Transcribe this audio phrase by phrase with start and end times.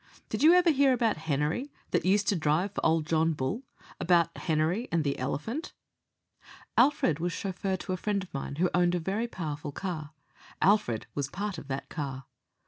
[0.29, 3.61] Did you ever hear about Henery, that used to drive for old John Bull
[3.99, 5.73] about Henery and the elephant?"
[6.75, 10.13] Alfred was chauffeur to a friend of mine who owned a very powerful car.
[10.59, 12.25] Alfred was part of that car.